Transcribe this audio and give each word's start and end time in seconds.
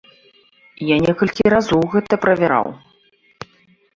Я 0.87 0.95
некалькі 1.05 1.43
разоў 1.55 1.81
гэта 1.93 2.13
правяраў. 2.23 2.67